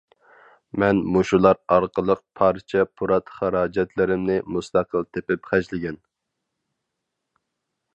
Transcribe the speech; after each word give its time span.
مەن 0.83 1.01
مۇشۇلار 1.15 1.59
ئارقىلىق 1.75 2.23
پارچە-پۇرات 2.41 3.31
خىراجەتلىرىمنى 3.37 4.41
مۇستەقىل 4.57 5.09
تېپىپ 5.15 5.49
خەجلىگەن. 5.55 6.05